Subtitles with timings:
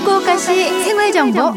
[0.00, 1.52] 후쿠오카시 생활 정보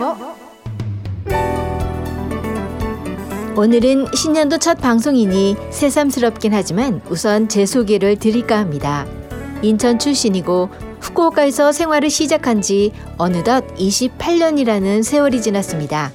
[3.55, 9.05] 오늘은 신년도 첫 방송이니 새삼스럽긴 하지만 우선 제 소개를 드릴까 합니다.
[9.61, 10.69] 인천 출신이고
[10.99, 16.11] 후쿠오카에서 생활을 시작한 지 어느덧 28년이라는 세월이 지났습니다.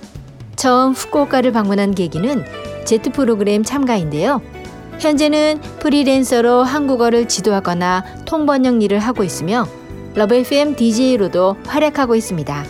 [0.57, 2.45] 처음 후쿠오카를 방문한 계기는
[2.85, 4.43] 제트 프로그램 참가인데요.
[4.99, 9.67] 현재는 프리랜서로 한국어를 지도하거나 통번역 일을 하고 있으며
[10.19, 12.65] LOVE FM DJ로도 활약하고 있습니다.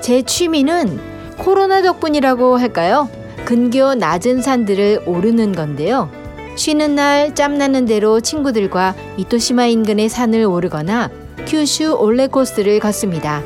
[0.00, 0.98] 제 취미는
[1.36, 3.10] 코로나 덕분이라고 할까요?
[3.44, 6.10] 근교 낮은 산들을 오르는 건데요.
[6.56, 11.10] 쉬는 날 짬나는 대로 친구들과 이토시마 인근의 산을 오르거나
[11.46, 13.42] 큐슈 올레 코스를 걷습니다.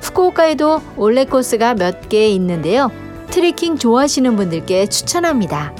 [0.00, 2.92] 후쿠오카에도 올레 코스가 몇 개 있는데요.
[3.30, 5.74] 트레킹 좋아하시는 분들께 추천합니다.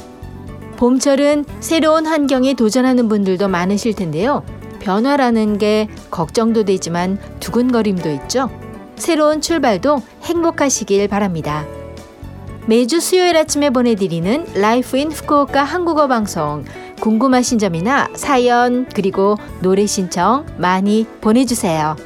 [0.79, 4.43] 봄철은 새로운 환경에 도전하는 분들도 많으실 텐데요.
[4.81, 8.51] 변화라는 게 걱정도 되지만 두근거림도 있죠.
[8.97, 11.65] 새로운 출발도 행복하시길 바랍니다.
[12.67, 16.65] 매주 수요일 아침에 보내드리는 Life in Fukuoka 한국어 방송
[17.01, 21.97] 궁금하신 점이나 사연 그리고 노래 신청 많이 보내주세요.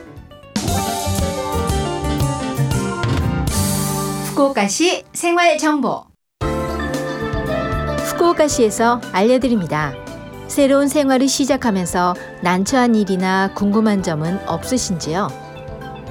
[4.27, 6.05] 후쿠오카시 생활 정보
[8.07, 10.04] 후쿠오카시에서 알려드립니다.
[10.55, 15.27] 새로운 생활을 시작하면서 난처한 일이나 궁금한 점은 없으신지요?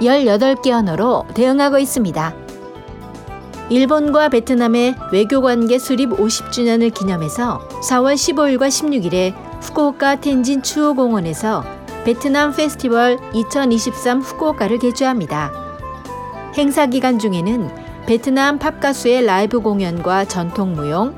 [0.00, 2.34] 18개 언어로 대응하고 있습니다.
[3.70, 11.64] 일본과 베트남의 외교관계 수립 50주년을 기념해서 4월 15일과 16일에 후쿠오카 텐진 추호공원에서
[12.04, 15.50] 베트남 페스티벌 2023 후쿠오카를 개최합니다.
[16.58, 17.70] 행사 기간 중에는
[18.06, 21.14] 베트남 팝 가수의 라이브 공연과 전통 무용,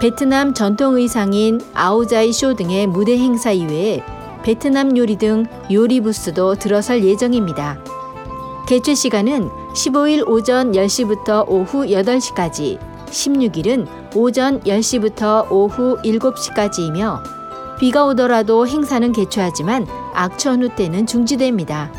[0.00, 4.00] 베트남 전통 의상인 아우자이 쇼 등의 무대 행사 이외에
[4.44, 7.82] 베트남 요리 등 요리 부스도 들어설 예정입니다.
[8.68, 17.20] 개최 시간은 15일 오전 10시부터 오후 8시까지, 16일은 오전 10시부터 오후 7시까지이며
[17.80, 21.90] 비가 오더라도 행사는 개최하지만 악천후 때는 중지됩니다.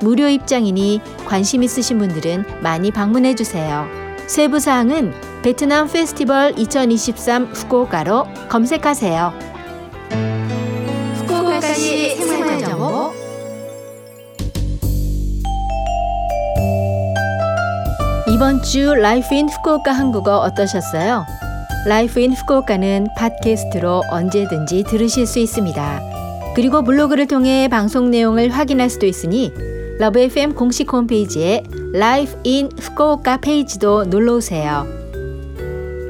[0.00, 3.86] 무료 입장이니 관심 있으신 분들은 많이 방문해 주세요.
[4.26, 9.32] 세부 사항은 베트남 페스티벌 2023 후쿠오카로 검색하세요.
[11.16, 13.12] 후쿠오카시 생활정보
[18.32, 21.26] 이번 주 Life in Fukuoka 한국어 어떠셨어요?
[21.88, 26.00] Life in Fukuoka는 팟캐스트로 언제든지 들으실 수 있습니다.
[26.54, 29.52] 그리고 블로그를 통해 방송 내용을 확인할 수도 있으니
[29.98, 35.01] LOVE FM 공식 홈페이지에 Life in Fukuoka 페이지도 놀러 오세요.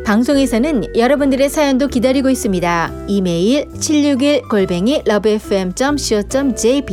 [0.04, 2.92] 방송에서는 여러분들의 사연도 기다리고 있습니다.
[3.08, 6.92] 이메일 761 골뱅이 lovefm.co.jp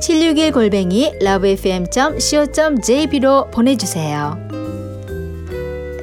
[0.00, 4.38] 761 골뱅이 lovefm.co.jp로 보내주세요.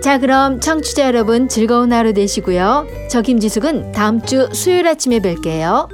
[0.02, 2.86] 자, 그럼 청취자 여러분 즐거운 하루 되시고요.
[3.10, 5.88] 저 김지숙은 다음 주 수요일 아침에 뵐게요.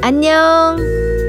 [0.00, 1.19] 안녕!